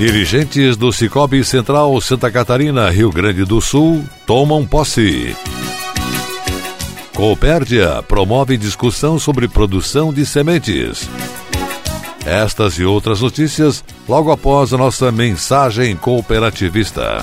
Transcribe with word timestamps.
Dirigentes 0.00 0.78
do 0.78 0.90
Cicobi 0.90 1.44
Central 1.44 2.00
Santa 2.00 2.30
Catarina, 2.30 2.88
Rio 2.88 3.12
Grande 3.12 3.44
do 3.44 3.60
Sul, 3.60 4.02
tomam 4.24 4.66
posse. 4.66 5.36
Coopérdia 7.14 8.02
promove 8.08 8.56
discussão 8.56 9.18
sobre 9.18 9.46
produção 9.46 10.10
de 10.10 10.24
sementes. 10.24 11.06
Estas 12.24 12.78
e 12.78 12.84
outras 12.86 13.20
notícias 13.20 13.84
logo 14.08 14.32
após 14.32 14.72
a 14.72 14.78
nossa 14.78 15.12
mensagem 15.12 15.94
cooperativista. 15.94 17.22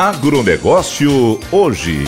Agronegócio 0.00 1.38
hoje. 1.52 2.04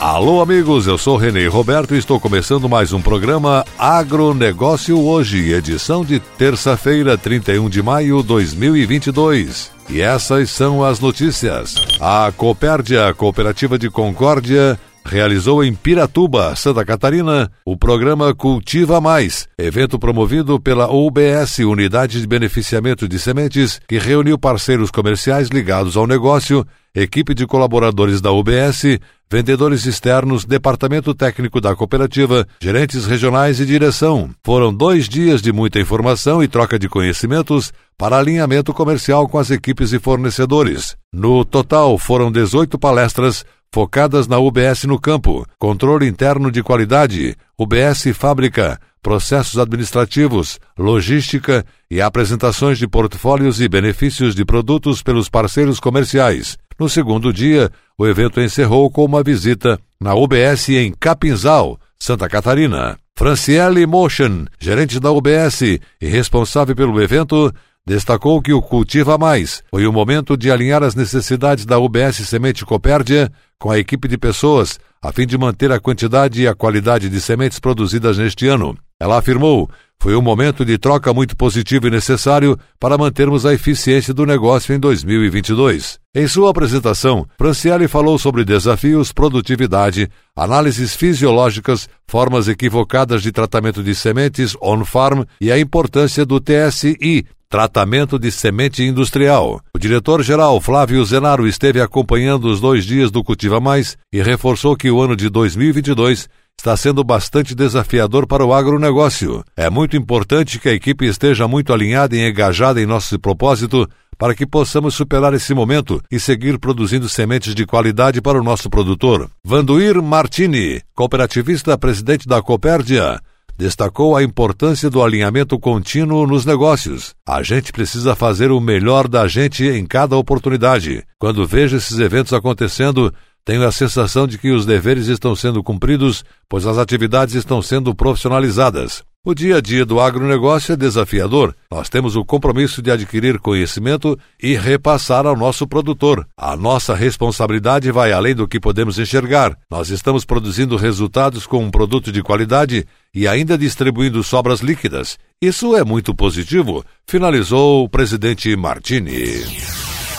Alô, 0.00 0.42
amigos, 0.42 0.86
eu 0.86 0.98
sou 0.98 1.16
Renê 1.16 1.46
Roberto 1.46 1.94
e 1.94 1.98
estou 1.98 2.18
começando 2.18 2.68
mais 2.68 2.92
um 2.92 3.00
programa 3.00 3.64
Agronegócio 3.78 5.00
Hoje, 5.00 5.52
edição 5.52 6.04
de 6.04 6.18
terça-feira, 6.18 7.16
31 7.16 7.68
de 7.68 7.82
maio 7.82 8.20
de 8.20 8.28
2022. 8.28 9.70
E 9.88 10.00
essas 10.00 10.50
são 10.50 10.84
as 10.84 11.00
notícias. 11.00 11.76
A 12.00 12.32
Copérdia, 12.36 13.14
Cooperativa 13.14 13.78
de 13.78 13.88
Concórdia, 13.88 14.78
realizou 15.06 15.64
em 15.64 15.72
Piratuba, 15.72 16.54
Santa 16.56 16.84
Catarina, 16.84 17.50
o 17.64 17.76
programa 17.76 18.34
Cultiva 18.34 19.00
Mais, 19.00 19.48
evento 19.56 19.98
promovido 19.98 20.60
pela 20.60 20.92
UBS, 20.92 21.60
Unidade 21.60 22.20
de 22.20 22.26
Beneficiamento 22.26 23.08
de 23.08 23.18
Sementes, 23.18 23.80
que 23.88 23.98
reuniu 23.98 24.38
parceiros 24.38 24.90
comerciais 24.90 25.48
ligados 25.48 25.96
ao 25.96 26.06
negócio, 26.06 26.66
equipe 26.94 27.34
de 27.34 27.46
colaboradores 27.46 28.20
da 28.20 28.32
UBS, 28.32 28.98
vendedores 29.30 29.86
externos, 29.86 30.44
departamento 30.44 31.14
técnico 31.14 31.60
da 31.60 31.74
cooperativa, 31.74 32.46
gerentes 32.60 33.06
regionais 33.06 33.60
e 33.60 33.66
direção. 33.66 34.30
Foram 34.44 34.72
dois 34.72 35.08
dias 35.08 35.42
de 35.42 35.52
muita 35.52 35.80
informação 35.80 36.42
e 36.42 36.48
troca 36.48 36.78
de 36.78 36.88
conhecimentos 36.88 37.72
para 37.98 38.18
alinhamento 38.18 38.72
comercial 38.72 39.28
com 39.28 39.38
as 39.38 39.50
equipes 39.50 39.92
e 39.92 39.98
fornecedores. 39.98 40.96
No 41.12 41.44
total, 41.44 41.98
foram 41.98 42.30
18 42.30 42.78
palestras 42.78 43.44
focadas 43.72 44.26
na 44.26 44.38
UBS 44.38 44.84
no 44.84 44.98
campo, 44.98 45.46
controle 45.58 46.06
interno 46.06 46.50
de 46.50 46.62
qualidade, 46.62 47.36
UBS 47.58 48.04
fábrica, 48.14 48.80
processos 49.02 49.58
administrativos, 49.58 50.58
logística 50.78 51.64
e 51.90 52.00
apresentações 52.00 52.78
de 52.78 52.88
portfólios 52.88 53.60
e 53.60 53.68
benefícios 53.68 54.34
de 54.34 54.44
produtos 54.44 55.02
pelos 55.02 55.28
parceiros 55.28 55.78
comerciais. 55.78 56.56
No 56.78 56.88
segundo 56.88 57.32
dia, 57.32 57.70
o 57.96 58.06
evento 58.06 58.40
encerrou 58.40 58.90
com 58.90 59.04
uma 59.04 59.22
visita 59.22 59.80
na 59.98 60.14
UBS 60.14 60.68
em 60.68 60.92
Capinzal, 60.92 61.80
Santa 61.98 62.28
Catarina. 62.28 62.98
Franciele 63.18 63.86
Motion, 63.86 64.44
gerente 64.60 65.00
da 65.00 65.10
UBS 65.10 65.62
e 65.62 65.80
responsável 66.06 66.76
pelo 66.76 67.00
evento, 67.00 67.50
destacou 67.86 68.42
que 68.42 68.52
o 68.52 68.60
Cultiva 68.60 69.16
Mais 69.16 69.62
foi 69.70 69.86
o 69.86 69.92
momento 69.92 70.36
de 70.36 70.50
alinhar 70.50 70.82
as 70.82 70.94
necessidades 70.94 71.64
da 71.64 71.78
UBS 71.78 72.16
Semente 72.28 72.62
Copérdia 72.66 73.32
com 73.58 73.70
a 73.70 73.78
equipe 73.78 74.06
de 74.06 74.18
pessoas, 74.18 74.78
a 75.00 75.10
fim 75.12 75.26
de 75.26 75.38
manter 75.38 75.72
a 75.72 75.80
quantidade 75.80 76.42
e 76.42 76.48
a 76.48 76.54
qualidade 76.54 77.08
de 77.08 77.20
sementes 77.20 77.58
produzidas 77.58 78.18
neste 78.18 78.46
ano. 78.48 78.76
Ela 79.00 79.18
afirmou: 79.18 79.68
foi 79.98 80.14
um 80.14 80.22
momento 80.22 80.64
de 80.64 80.78
troca 80.78 81.12
muito 81.12 81.36
positivo 81.36 81.88
e 81.88 81.90
necessário 81.90 82.58
para 82.78 82.98
mantermos 82.98 83.44
a 83.44 83.52
eficiência 83.52 84.14
do 84.14 84.24
negócio 84.24 84.74
em 84.74 84.78
2022. 84.78 85.98
Em 86.14 86.28
sua 86.28 86.50
apresentação, 86.50 87.26
Franciele 87.36 87.88
falou 87.88 88.18
sobre 88.18 88.44
desafios, 88.44 89.12
produtividade, 89.12 90.08
análises 90.34 90.94
fisiológicas, 90.94 91.88
formas 92.06 92.48
equivocadas 92.48 93.22
de 93.22 93.32
tratamento 93.32 93.82
de 93.82 93.94
sementes 93.94 94.56
on-farm 94.62 95.24
e 95.40 95.50
a 95.50 95.58
importância 95.58 96.24
do 96.24 96.40
TSI, 96.40 97.26
Tratamento 97.48 98.18
de 98.18 98.32
semente 98.32 98.82
industrial. 98.82 99.60
O 99.72 99.78
diretor-geral 99.78 100.60
Flávio 100.60 101.04
Zenaro 101.04 101.46
esteve 101.46 101.80
acompanhando 101.80 102.46
os 102.46 102.60
dois 102.60 102.84
dias 102.84 103.08
do 103.08 103.22
Cultiva 103.22 103.60
Mais 103.60 103.96
e 104.12 104.20
reforçou 104.20 104.76
que 104.76 104.90
o 104.90 105.00
ano 105.00 105.14
de 105.14 105.30
2022 105.30 106.28
está 106.58 106.76
sendo 106.76 107.04
bastante 107.04 107.54
desafiador 107.54 108.26
para 108.26 108.44
o 108.44 108.52
agronegócio. 108.52 109.44
É 109.56 109.70
muito 109.70 109.96
importante 109.96 110.58
que 110.58 110.68
a 110.68 110.72
equipe 110.72 111.06
esteja 111.06 111.46
muito 111.46 111.72
alinhada 111.72 112.16
e 112.16 112.28
engajada 112.28 112.80
em 112.80 112.86
nosso 112.86 113.18
propósito 113.18 113.88
para 114.18 114.34
que 114.34 114.46
possamos 114.46 114.94
superar 114.94 115.34
esse 115.34 115.52
momento 115.54 116.02
e 116.10 116.18
seguir 116.18 116.58
produzindo 116.58 117.08
sementes 117.08 117.54
de 117.54 117.66
qualidade 117.66 118.20
para 118.20 118.40
o 118.40 118.42
nosso 118.42 118.70
produtor. 118.70 119.30
Vanduir 119.44 120.02
Martini, 120.02 120.80
cooperativista 120.94 121.76
presidente 121.76 122.26
da 122.26 122.40
Copérdia, 122.40 123.20
destacou 123.58 124.16
a 124.16 124.22
importância 124.22 124.90
do 124.90 125.02
alinhamento 125.02 125.58
contínuo 125.58 126.26
nos 126.26 126.44
negócios. 126.44 127.14
A 127.26 127.42
gente 127.42 127.72
precisa 127.72 128.14
fazer 128.14 128.50
o 128.50 128.60
melhor 128.60 129.08
da 129.08 129.26
gente 129.28 129.64
em 129.64 129.86
cada 129.86 130.16
oportunidade. 130.16 131.04
Quando 131.18 131.46
vejo 131.46 131.76
esses 131.76 131.98
eventos 131.98 132.32
acontecendo, 132.32 133.12
tenho 133.46 133.64
a 133.64 133.70
sensação 133.70 134.26
de 134.26 134.38
que 134.38 134.50
os 134.50 134.66
deveres 134.66 135.06
estão 135.06 135.36
sendo 135.36 135.62
cumpridos, 135.62 136.24
pois 136.48 136.66
as 136.66 136.78
atividades 136.78 137.36
estão 137.36 137.62
sendo 137.62 137.94
profissionalizadas. 137.94 139.04
O 139.24 139.34
dia 139.34 139.58
a 139.58 139.60
dia 139.60 139.86
do 139.86 140.00
agronegócio 140.00 140.72
é 140.72 140.76
desafiador. 140.76 141.54
Nós 141.70 141.88
temos 141.88 142.16
o 142.16 142.24
compromisso 142.24 142.82
de 142.82 142.90
adquirir 142.90 143.38
conhecimento 143.38 144.18
e 144.42 144.56
repassar 144.56 145.26
ao 145.26 145.36
nosso 145.36 145.64
produtor. 145.64 146.26
A 146.36 146.56
nossa 146.56 146.92
responsabilidade 146.92 147.90
vai 147.92 148.12
além 148.12 148.34
do 148.34 148.48
que 148.48 148.58
podemos 148.58 148.98
enxergar. 148.98 149.56
Nós 149.70 149.90
estamos 149.90 150.24
produzindo 150.24 150.76
resultados 150.76 151.46
com 151.46 151.62
um 151.62 151.70
produto 151.70 152.10
de 152.10 152.24
qualidade 152.24 152.84
e 153.14 153.28
ainda 153.28 153.56
distribuindo 153.56 154.24
sobras 154.24 154.60
líquidas. 154.60 155.18
Isso 155.40 155.76
é 155.76 155.84
muito 155.84 156.12
positivo, 156.16 156.84
finalizou 157.06 157.84
o 157.84 157.88
presidente 157.88 158.56
Martini. 158.56 159.75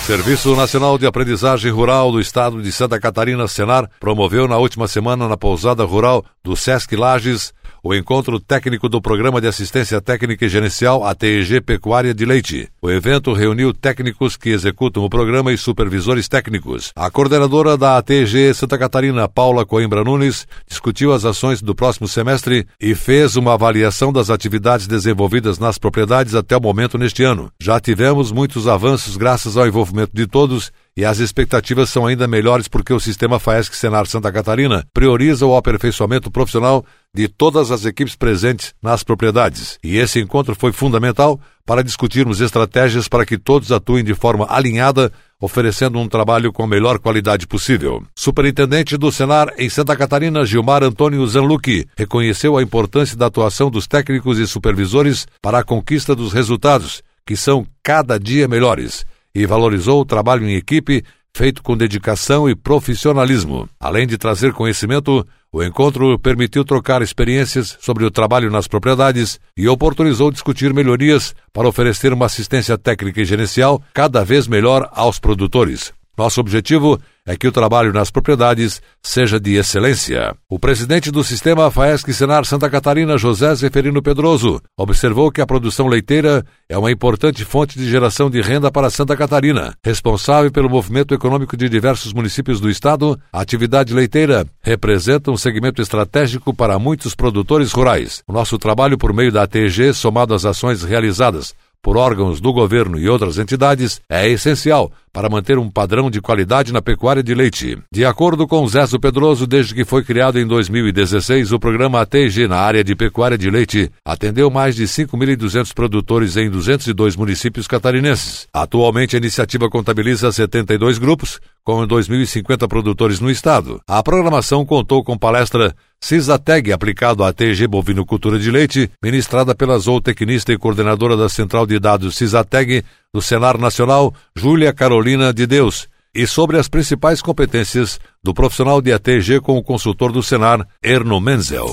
Serviço 0.08 0.56
Nacional 0.56 0.98
de 0.98 1.06
Aprendizagem 1.06 1.70
Rural 1.70 2.14
do 2.14 2.22
Estado 2.22 2.62
de 2.62 2.72
Santa 2.72 2.98
Catarina, 2.98 3.46
Senar, 3.46 3.90
promoveu 4.00 4.48
na 4.48 4.58
última 4.58 4.88
semana 4.88 5.28
na 5.28 5.36
pousada 5.36 5.84
rural 5.84 6.24
do 6.48 6.56
Sesc 6.56 6.96
Lages, 6.96 7.54
o 7.84 7.94
encontro 7.94 8.40
técnico 8.40 8.88
do 8.88 9.02
Programa 9.02 9.42
de 9.42 9.48
Assistência 9.48 10.00
Técnica 10.00 10.46
e 10.46 10.50
Gerencial 10.50 11.04
ATEG 11.04 11.60
Pecuária 11.60 12.14
de 12.14 12.26
Leite. 12.26 12.70
O 12.82 12.90
evento 12.90 13.34
reuniu 13.34 13.74
técnicos 13.74 14.38
que 14.38 14.50
executam 14.50 15.04
o 15.04 15.10
programa 15.10 15.52
e 15.52 15.58
supervisores 15.58 16.30
técnicos. 16.30 16.94
A 16.96 17.12
coordenadora 17.12 17.78
da 17.78 17.98
ATG 17.98 18.54
Santa 18.54 18.78
Catarina, 18.78 19.28
Paula 19.28 19.66
Coimbra 19.66 20.06
Nunes, 20.06 20.48
discutiu 20.68 21.12
as 21.12 21.26
ações 21.26 21.62
do 21.62 21.76
próximo 21.76 22.08
semestre 22.08 22.66
e 22.80 22.96
fez 22.96 23.36
uma 23.36 23.54
avaliação 23.54 24.14
das 24.14 24.30
atividades 24.30 24.88
desenvolvidas 24.88 25.60
nas 25.60 25.78
propriedades 25.78 26.34
até 26.34 26.56
o 26.56 26.62
momento 26.62 26.98
neste 26.98 27.24
ano. 27.24 27.52
Já 27.60 27.78
tivemos 27.78 28.32
muitos 28.32 28.70
avanços 28.70 29.18
graças 29.18 29.58
ao 29.58 29.68
envolvimento 29.68 30.16
de 30.16 30.26
todos 30.26 30.72
e 30.98 31.06
as 31.06 31.20
expectativas 31.20 31.92
são 31.92 32.08
ainda 32.08 32.28
melhores 32.28 32.68
porque 32.68 32.92
o 32.92 33.00
sistema 33.00 33.38
FAESC 33.38 33.76
Senar 33.76 34.08
Santa 34.08 34.32
Catarina 34.32 34.84
prioriza 34.92 35.46
o 35.46 35.56
aperfeiçoamento 35.56 36.32
profissional 36.32 36.84
de 37.14 37.28
todas 37.28 37.70
as 37.70 37.86
equipes 37.86 38.16
presentes 38.16 38.74
nas 38.82 39.04
propriedades. 39.04 39.78
E 39.84 39.98
esse 39.98 40.20
encontro 40.20 40.56
foi 40.56 40.72
fundamental 40.72 41.40
para 41.64 41.84
discutirmos 41.84 42.42
estratégias 42.42 43.08
para 43.08 43.28
que 43.28 43.38
todos 43.38 43.72
atuem 43.72 44.04
de 44.04 44.16
forma 44.16 44.48
alinhada, 44.50 45.12
oferecendo 45.40 46.00
um 46.00 46.08
trabalho 46.08 46.52
com 46.52 46.64
a 46.64 46.68
melhor 46.68 46.98
qualidade 46.98 47.46
possível. 47.46 48.04
Superintendente 48.16 48.98
do 48.98 49.12
Senar 49.12 49.54
em 49.56 49.70
Santa 49.70 49.96
Catarina, 49.96 50.46
Gilmar 50.48 50.84
Antônio 50.84 51.28
Zanlucchi, 51.28 51.88
reconheceu 51.96 52.58
a 52.58 52.64
importância 52.64 53.16
da 53.16 53.28
atuação 53.28 53.70
dos 53.70 53.86
técnicos 53.86 54.40
e 54.40 54.48
supervisores 54.48 55.28
para 55.44 55.60
a 55.60 55.64
conquista 55.64 56.16
dos 56.16 56.34
resultados, 56.34 57.04
que 57.24 57.36
são 57.36 57.68
cada 57.84 58.20
dia 58.20 58.48
melhores 58.48 59.06
e 59.38 59.46
valorizou 59.46 60.02
o 60.02 60.06
trabalho 60.06 60.50
em 60.50 60.56
equipe 60.56 61.04
feito 61.32 61.62
com 61.62 61.78
dedicação 61.78 62.50
e 62.50 62.56
profissionalismo. 62.56 63.70
Além 63.80 64.08
de 64.08 64.18
trazer 64.18 64.52
conhecimento, 64.52 65.24
o 65.52 65.64
encontro 65.64 66.18
permitiu 66.18 66.66
trocar 66.66 67.04
experiências 67.04 67.78
sobre 67.80 68.04
o 68.04 68.10
trabalho 68.10 68.50
nas 68.50 68.68
propriedades 68.68 69.40
e 69.56 69.68
oportunizou 69.68 70.32
discutir 70.32 70.74
melhorias 70.74 71.36
para 71.54 71.68
oferecer 71.68 72.12
uma 72.12 72.26
assistência 72.26 72.76
técnica 72.80 73.22
e 73.22 73.26
gerencial 73.26 73.80
cada 73.94 74.26
vez 74.26 74.48
melhor 74.48 74.90
aos 74.92 75.20
produtores. 75.20 75.94
Nosso 76.18 76.42
objetivo 76.42 77.00
é 77.28 77.36
que 77.36 77.48
o 77.48 77.52
trabalho 77.52 77.94
nas 77.94 78.10
propriedades 78.10 78.82
seja 79.04 79.40
de 79.40 79.56
excelência. 79.56 80.34
O 80.50 80.58
presidente 80.58 81.12
do 81.12 81.24
sistema 81.24 81.70
FAESC 81.70 82.12
Senar 82.12 82.44
Santa 82.44 82.68
Catarina, 82.70 83.18
José 83.18 83.54
Zeferino 83.54 84.02
Pedroso, 84.02 84.60
observou 84.76 85.32
que 85.32 85.42
a 85.42 85.46
produção 85.46 85.88
leiteira 85.88 86.44
é 86.68 86.76
uma 86.76 86.92
importante 86.92 87.46
fonte 87.46 87.78
de 87.78 87.88
geração 87.88 88.32
de 88.32 88.42
renda 88.42 88.72
para 88.72 88.90
Santa 88.90 89.16
Catarina. 89.16 89.76
Responsável 89.84 90.52
pelo 90.52 90.70
movimento 90.70 91.14
econômico 91.14 91.56
de 91.56 91.70
diversos 91.70 92.14
municípios 92.14 92.60
do 92.60 92.70
estado, 92.70 93.20
a 93.32 93.42
atividade 93.42 93.94
leiteira 93.94 94.48
representa 94.64 95.30
um 95.30 95.38
segmento 95.38 95.84
estratégico 95.84 96.52
para 96.52 96.80
muitos 96.80 97.14
produtores 97.14 97.72
rurais. 97.72 98.24
O 98.26 98.34
nosso 98.34 98.58
trabalho 98.58 98.98
por 98.98 99.14
meio 99.14 99.32
da 99.32 99.44
ATG, 99.44 99.94
somado 99.94 100.34
às 100.34 100.46
ações 100.46 100.82
realizadas 100.82 101.54
por 101.88 101.96
órgãos 101.96 102.42
do 102.42 102.52
governo 102.52 103.00
e 103.00 103.08
outras 103.08 103.38
entidades 103.38 104.02
é 104.10 104.28
essencial 104.28 104.92
para 105.18 105.30
manter 105.30 105.58
um 105.58 105.68
padrão 105.68 106.12
de 106.12 106.22
qualidade 106.22 106.72
na 106.72 106.80
pecuária 106.80 107.24
de 107.24 107.34
leite. 107.34 107.76
De 107.92 108.06
acordo 108.06 108.46
com 108.46 108.68
Zezo 108.68 109.00
Pedroso, 109.00 109.48
desde 109.48 109.74
que 109.74 109.84
foi 109.84 110.04
criado 110.04 110.38
em 110.38 110.46
2016, 110.46 111.52
o 111.54 111.60
programa 111.60 112.02
ATG 112.02 112.48
na 112.48 112.58
área 112.58 112.84
de 112.84 112.96
pecuária 112.96 113.36
de 113.36 113.50
leite 113.50 113.92
atendeu 114.06 114.52
mais 114.52 114.76
de 114.76 114.84
5.200 114.84 115.74
produtores 115.74 116.38
em 116.38 116.52
202 116.52 117.16
municípios 117.16 117.66
catarinenses. 117.66 118.46
Atualmente, 118.54 119.16
a 119.16 119.18
iniciativa 119.18 119.68
contabiliza 119.72 120.32
72 120.32 121.00
grupos, 121.00 121.40
com 121.64 121.82
2.050 121.88 122.68
produtores 122.68 123.20
no 123.20 123.32
estado. 123.32 123.82
A 123.88 124.04
programação 124.04 124.64
contou 124.64 125.04
com 125.04 125.18
palestra 125.18 125.76
CISATEG 126.00 126.72
aplicado 126.72 127.24
à 127.24 127.34
TG 127.34 127.68
Bovinocultura 127.68 128.38
de 128.38 128.52
Leite, 128.52 128.90
ministrada 129.04 129.56
pela 129.56 129.80
zootecnista 129.80 130.54
e 130.54 130.58
coordenadora 130.60 131.18
da 131.18 131.28
Central 131.28 131.66
de 131.66 131.80
Dados 131.80 132.16
CISATEG 132.16 132.86
do 133.18 133.22
Senar 133.22 133.58
Nacional, 133.58 134.14
Júlia 134.36 134.72
Carolina 134.72 135.34
de 135.34 135.48
Deus, 135.48 135.88
e 136.14 136.28
sobre 136.28 136.60
as 136.60 136.68
principais 136.68 137.20
competências 137.20 138.00
do 138.24 138.32
profissional 138.32 138.80
de 138.80 138.94
ATG 138.94 139.40
com 139.42 139.58
o 139.58 139.64
consultor 139.64 140.12
do 140.12 140.22
Senar, 140.22 140.64
Erno 140.84 141.20
Menzel. 141.20 141.66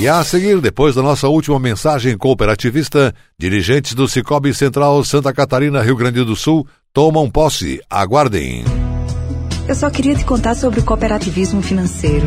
E 0.00 0.08
a 0.08 0.24
seguir, 0.24 0.58
depois 0.62 0.94
da 0.94 1.02
nossa 1.02 1.28
última 1.28 1.60
mensagem 1.60 2.16
cooperativista, 2.16 3.14
dirigentes 3.38 3.92
do 3.92 4.08
Cicobi 4.08 4.54
Central 4.54 5.04
Santa 5.04 5.34
Catarina, 5.34 5.82
Rio 5.82 5.96
Grande 5.96 6.24
do 6.24 6.34
Sul, 6.34 6.66
tomam 6.94 7.30
posse. 7.30 7.78
Aguardem. 7.90 8.64
Eu 9.68 9.74
só 9.74 9.90
queria 9.90 10.14
te 10.14 10.24
contar 10.24 10.54
sobre 10.54 10.80
o 10.80 10.82
cooperativismo 10.82 11.60
financeiro 11.60 12.26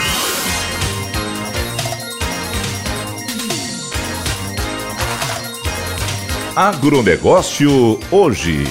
Agronegócio 6.55 7.97
hoje. 8.11 8.65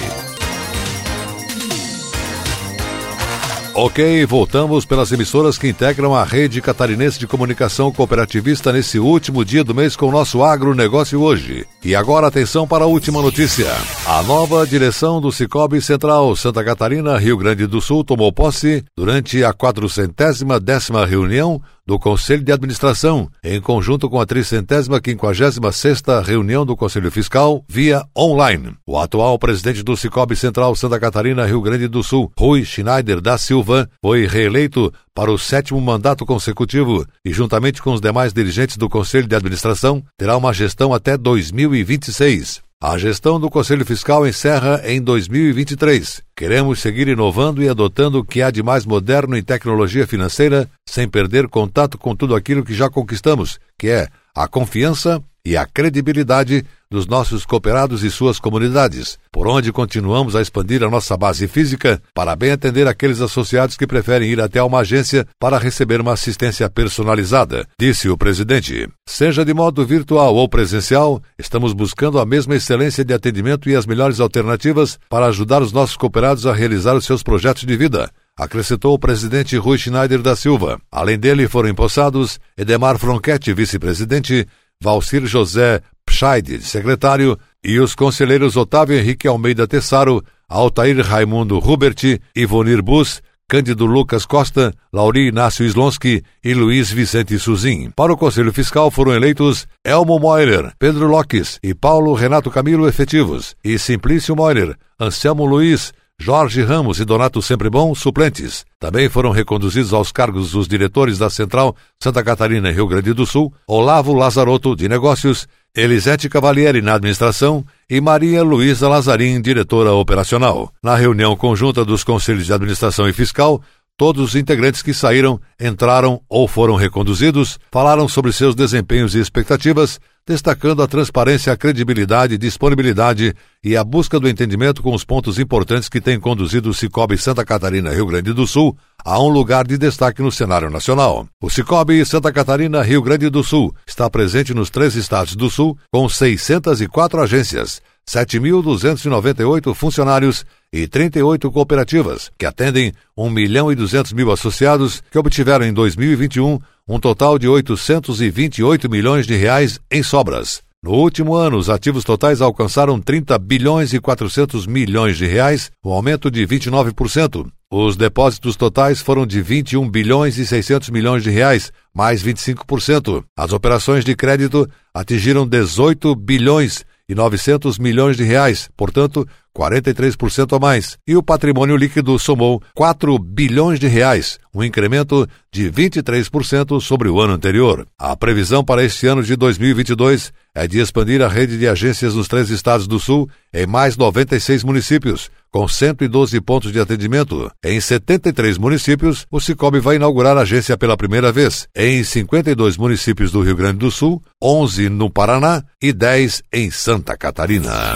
Ok, 3.73 4.23
voltamos 4.27 4.85
pelas 4.85 5.11
emissoras 5.11 5.57
que 5.57 5.67
integram 5.67 6.13
a 6.13 6.23
rede 6.23 6.61
catarinense 6.61 7.17
de 7.17 7.25
comunicação 7.25 7.91
cooperativista 7.91 8.71
nesse 8.71 8.99
último 8.99 9.43
dia 9.43 9.63
do 9.63 9.73
mês 9.73 9.95
com 9.95 10.09
o 10.09 10.11
nosso 10.11 10.43
agronegócio 10.43 11.19
hoje. 11.19 11.65
E 11.83 11.95
agora 11.95 12.27
atenção 12.27 12.67
para 12.67 12.83
a 12.83 12.87
última 12.87 13.19
notícia. 13.19 13.65
A 14.05 14.21
nova 14.21 14.67
direção 14.67 15.19
do 15.19 15.31
Cicobi 15.31 15.81
Central 15.81 16.35
Santa 16.35 16.63
Catarina, 16.63 17.17
Rio 17.17 17.35
Grande 17.35 17.65
do 17.65 17.81
Sul, 17.81 18.03
tomou 18.03 18.31
posse 18.31 18.83
durante 18.95 19.43
a 19.43 19.51
410 19.53 20.61
décima 20.61 21.03
reunião 21.03 21.59
do 21.85 21.99
Conselho 21.99 22.43
de 22.43 22.51
Administração, 22.51 23.29
em 23.43 23.59
conjunto 23.59 24.09
com 24.09 24.19
a 24.19 24.25
356 24.25 26.01
reunião 26.25 26.65
do 26.65 26.75
Conselho 26.75 27.11
Fiscal, 27.11 27.63
via 27.67 28.03
online. 28.17 28.75
O 28.87 28.97
atual 28.97 29.37
presidente 29.37 29.83
do 29.83 29.97
Cicobi 29.97 30.35
Central 30.35 30.75
Santa 30.75 30.99
Catarina, 30.99 31.45
Rio 31.45 31.61
Grande 31.61 31.87
do 31.87 32.03
Sul, 32.03 32.31
Rui 32.37 32.63
Schneider 32.63 33.19
da 33.19 33.37
Silva, 33.37 33.89
foi 34.01 34.25
reeleito 34.25 34.93
para 35.13 35.31
o 35.31 35.37
sétimo 35.37 35.81
mandato 35.81 36.25
consecutivo 36.25 37.05
e, 37.25 37.33
juntamente 37.33 37.81
com 37.81 37.93
os 37.93 38.01
demais 38.01 38.33
dirigentes 38.33 38.77
do 38.77 38.89
Conselho 38.89 39.27
de 39.27 39.35
Administração, 39.35 40.03
terá 40.17 40.37
uma 40.37 40.53
gestão 40.53 40.93
até 40.93 41.17
2026. 41.17 42.61
A 42.83 42.97
gestão 42.97 43.39
do 43.39 43.47
Conselho 43.47 43.85
Fiscal 43.85 44.27
encerra 44.27 44.81
em 44.83 44.99
2023. 44.99 46.23
Queremos 46.35 46.79
seguir 46.79 47.07
inovando 47.07 47.61
e 47.61 47.69
adotando 47.69 48.17
o 48.17 48.25
que 48.25 48.41
há 48.41 48.49
de 48.49 48.63
mais 48.63 48.87
moderno 48.87 49.37
em 49.37 49.43
tecnologia 49.43 50.07
financeira, 50.07 50.67
sem 50.89 51.07
perder 51.07 51.47
contato 51.47 51.95
com 51.95 52.15
tudo 52.15 52.33
aquilo 52.33 52.65
que 52.65 52.73
já 52.73 52.89
conquistamos, 52.89 53.59
que 53.77 53.87
é 53.87 54.07
a 54.33 54.47
confiança 54.47 55.21
e 55.45 55.55
a 55.55 55.63
credibilidade 55.63 56.65
dos 56.91 57.07
nossos 57.07 57.45
cooperados 57.45 58.03
e 58.03 58.11
suas 58.11 58.37
comunidades, 58.37 59.17
por 59.31 59.47
onde 59.47 59.71
continuamos 59.71 60.35
a 60.35 60.41
expandir 60.41 60.83
a 60.83 60.89
nossa 60.89 61.15
base 61.15 61.47
física 61.47 62.01
para 62.13 62.35
bem 62.35 62.51
atender 62.51 62.85
aqueles 62.85 63.21
associados 63.21 63.77
que 63.77 63.87
preferem 63.87 64.29
ir 64.29 64.41
até 64.41 64.61
uma 64.61 64.79
agência 64.79 65.25
para 65.39 65.57
receber 65.57 66.01
uma 66.01 66.11
assistência 66.11 66.69
personalizada, 66.69 67.65
disse 67.79 68.09
o 68.09 68.17
presidente. 68.17 68.89
Seja 69.07 69.45
de 69.45 69.53
modo 69.53 69.85
virtual 69.85 70.35
ou 70.35 70.49
presencial, 70.49 71.21
estamos 71.39 71.71
buscando 71.71 72.19
a 72.19 72.25
mesma 72.25 72.57
excelência 72.57 73.05
de 73.05 73.13
atendimento 73.13 73.69
e 73.69 73.75
as 73.75 73.85
melhores 73.85 74.19
alternativas 74.19 74.99
para 75.09 75.27
ajudar 75.27 75.61
os 75.61 75.71
nossos 75.71 75.95
cooperados 75.95 76.45
a 76.45 76.53
realizar 76.53 76.93
os 76.93 77.05
seus 77.05 77.23
projetos 77.23 77.63
de 77.63 77.77
vida 77.77 78.11
acrescentou 78.37 78.95
o 78.95 78.99
presidente 78.99 79.55
Rui 79.55 79.77
Schneider 79.77 80.19
da 80.19 80.35
Silva. 80.35 80.79
Além 80.91 81.19
dele, 81.19 81.47
foram 81.47 81.69
empossados 81.69 82.39
Edemar 82.57 82.97
Fronchetti, 82.97 83.53
vice-presidente, 83.53 84.47
Valcir 84.81 85.27
José 85.27 85.79
Pscheid, 86.21 86.61
secretário, 86.61 87.35
e 87.63 87.79
os 87.79 87.95
conselheiros 87.95 88.55
Otávio 88.55 88.95
Henrique 88.95 89.27
Almeida 89.27 89.67
Tessaro, 89.67 90.23
Altair 90.47 91.03
Raimundo 91.03 91.57
Hubert, 91.57 92.19
Ivonir 92.35 92.83
Bus, 92.83 93.23
Cândido 93.49 93.87
Lucas 93.87 94.23
Costa, 94.23 94.71
Lauri 94.93 95.29
Inácio 95.29 95.65
Slonski 95.65 96.21
e 96.43 96.53
Luiz 96.53 96.91
Vicente 96.91 97.39
Suzin. 97.39 97.89
Para 97.95 98.13
o 98.13 98.17
Conselho 98.17 98.53
Fiscal 98.53 98.91
foram 98.91 99.15
eleitos 99.15 99.67
Elmo 99.83 100.19
Moirer, 100.19 100.71
Pedro 100.77 101.07
Loques 101.07 101.57
e 101.63 101.73
Paulo 101.73 102.13
Renato 102.13 102.51
Camilo 102.51 102.87
efetivos, 102.87 103.55
e 103.63 103.79
Simplício 103.79 104.35
Moirer, 104.35 104.77
Anselmo 104.99 105.43
Luiz, 105.43 105.91
Jorge 106.21 106.61
Ramos 106.61 106.99
e 106.99 107.05
Donato 107.05 107.41
Sempre 107.41 107.67
Bom, 107.67 107.95
suplentes. 107.95 108.63
Também 108.79 109.09
foram 109.09 109.31
reconduzidos 109.31 109.91
aos 109.91 110.11
cargos 110.11 110.53
os 110.53 110.67
diretores 110.67 111.17
da 111.17 111.31
Central 111.31 111.75
Santa 111.99 112.23
Catarina 112.23 112.69
e 112.69 112.73
Rio 112.73 112.87
Grande 112.87 113.11
do 113.11 113.25
Sul, 113.25 113.51
Olavo 113.67 114.13
Lazarotto, 114.13 114.75
de 114.75 114.87
Negócios, 114.87 115.47
Elisete 115.75 116.29
Cavalieri, 116.29 116.79
na 116.79 116.93
Administração, 116.93 117.65
e 117.89 117.99
Maria 117.99 118.43
Luísa 118.43 118.87
Lazarim, 118.87 119.41
diretora 119.41 119.93
operacional. 119.93 120.71
Na 120.83 120.95
reunião 120.95 121.35
conjunta 121.35 121.83
dos 121.83 122.03
Conselhos 122.03 122.45
de 122.45 122.53
Administração 122.53 123.09
e 123.09 123.13
Fiscal, 123.13 123.59
Todos 124.01 124.29
os 124.29 124.35
integrantes 124.35 124.81
que 124.81 124.95
saíram, 124.95 125.39
entraram 125.59 126.21
ou 126.27 126.47
foram 126.47 126.75
reconduzidos 126.75 127.59
falaram 127.71 128.07
sobre 128.07 128.33
seus 128.33 128.55
desempenhos 128.55 129.13
e 129.13 129.19
expectativas, 129.19 129.99
destacando 130.27 130.83
a 130.83 130.87
transparência, 130.87 131.51
a 131.51 131.57
credibilidade, 131.57 132.37
disponibilidade 132.37 133.33
e 133.63 133.75
a 133.75 133.83
busca 133.83 134.19
do 134.19 134.29
entendimento 134.29 134.81
com 134.81 134.93
os 134.93 135.03
pontos 135.03 135.39
importantes 135.39 135.89
que 135.89 136.01
têm 136.01 136.19
conduzido 136.19 136.69
o 136.69 136.73
Cicobi 136.73 137.17
Santa 137.17 137.43
Catarina 137.43 137.91
Rio 137.91 138.05
Grande 138.05 138.31
do 138.33 138.45
Sul 138.45 138.77
a 139.03 139.19
um 139.19 139.29
lugar 139.29 139.65
de 139.65 139.77
destaque 139.77 140.21
no 140.21 140.31
cenário 140.31 140.69
nacional. 140.69 141.27
O 141.41 141.49
Cicobi 141.49 142.05
Santa 142.05 142.31
Catarina 142.31 142.81
Rio 142.81 143.01
Grande 143.01 143.29
do 143.29 143.43
Sul 143.43 143.73
está 143.85 144.09
presente 144.09 144.53
nos 144.53 144.69
três 144.69 144.95
estados 144.95 145.35
do 145.35 145.49
Sul 145.49 145.77
com 145.91 146.07
604 146.07 147.21
agências, 147.21 147.81
7.298 148.07 149.73
funcionários 149.73 150.45
e 150.71 150.87
38 150.87 151.51
cooperativas, 151.51 152.31
que 152.37 152.45
atendem 152.45 152.93
1 153.15 153.29
milhão 153.29 153.71
e 153.71 153.75
200 153.75 154.13
mil 154.13 154.31
associados, 154.31 155.01
que 155.11 155.17
obtiveram 155.17 155.65
em 155.65 155.73
2021 155.73 156.59
um 156.91 156.99
total 156.99 157.39
de 157.39 157.47
828 157.47 158.89
milhões 158.89 159.25
de 159.25 159.33
reais 159.33 159.79
em 159.89 160.03
sobras. 160.03 160.61
No 160.83 160.91
último 160.91 161.35
ano, 161.35 161.55
os 161.57 161.69
ativos 161.69 162.03
totais 162.03 162.41
alcançaram 162.41 162.99
30 162.99 163.39
bilhões 163.39 163.93
e 163.93 163.99
400 163.99 164.67
milhões 164.67 165.15
de 165.15 165.25
reais, 165.25 165.71
um 165.85 165.89
aumento 165.89 166.29
de 166.29 166.45
29%. 166.45 167.47
Os 167.71 167.95
depósitos 167.95 168.57
totais 168.57 168.99
foram 168.99 169.25
de 169.25 169.41
21 169.41 169.89
bilhões 169.89 170.37
e 170.37 170.45
600 170.45 170.89
milhões 170.89 171.23
de 171.23 171.29
reais, 171.29 171.71
mais 171.93 172.21
25%. 172.21 173.23
As 173.37 173.53
operações 173.53 174.03
de 174.03 174.13
crédito 174.13 174.69
atingiram 174.93 175.47
18 175.47 176.13
bilhões 176.13 176.83
e 177.07 177.15
900 177.15 177.79
milhões 177.79 178.17
de 178.17 178.25
reais, 178.25 178.69
portanto, 178.75 179.25
43% 179.55 180.55
a 180.55 180.59
mais. 180.59 180.97
E 181.07 181.15
o 181.15 181.23
patrimônio 181.23 181.75
líquido 181.75 182.17
somou 182.17 182.61
4 182.73 183.17
bilhões 183.19 183.79
de 183.79 183.87
reais, 183.87 184.39
um 184.53 184.63
incremento 184.63 185.27
de 185.51 185.69
23% 185.71 186.79
sobre 186.81 187.09
o 187.09 187.19
ano 187.19 187.33
anterior. 187.33 187.85
A 187.97 188.15
previsão 188.15 188.63
para 188.63 188.83
este 188.83 189.07
ano 189.07 189.23
de 189.23 189.35
2022 189.35 190.31
é 190.53 190.67
de 190.67 190.79
expandir 190.79 191.21
a 191.21 191.27
rede 191.27 191.57
de 191.57 191.67
agências 191.67 192.15
nos 192.15 192.27
três 192.27 192.49
estados 192.49 192.87
do 192.87 192.99
Sul 192.99 193.29
em 193.53 193.65
mais 193.65 193.95
96 193.95 194.63
municípios, 194.63 195.29
com 195.51 195.67
112 195.67 196.39
pontos 196.41 196.71
de 196.71 196.79
atendimento. 196.79 197.51
Em 197.63 197.79
73 197.79 198.57
municípios, 198.57 199.25
o 199.29 199.39
Cicobi 199.39 199.79
vai 199.79 199.97
inaugurar 199.97 200.37
a 200.37 200.41
agência 200.41 200.77
pela 200.77 200.97
primeira 200.97 201.31
vez. 201.31 201.67
Em 201.75 202.03
52 202.03 202.77
municípios 202.77 203.31
do 203.31 203.41
Rio 203.41 203.55
Grande 203.55 203.79
do 203.79 203.91
Sul, 203.91 204.21
11 204.41 204.89
no 204.89 205.09
Paraná 205.09 205.63
e 205.81 205.91
10 205.93 206.43
em 206.53 206.71
Santa 206.71 207.17
Catarina. 207.17 207.95